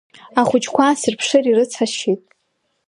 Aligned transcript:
Ахәыҷқәа 0.39 0.83
аасырԥшыр, 0.85 1.45
ирыцҳасшьеит. 1.47 2.21